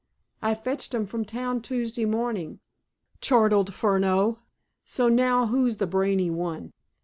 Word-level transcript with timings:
"I 0.41 0.55
fetched 0.55 0.95
'em 0.95 1.05
from 1.05 1.25
town 1.25 1.61
Tuesday 1.61 2.05
morning," 2.05 2.59
chortled 3.19 3.71
Furneaux. 3.71 4.39
"So 4.83 5.09
now 5.09 5.45
who's 5.45 5.77
the 5.77 5.85
brainy 5.85 6.31
one?" 6.31 6.73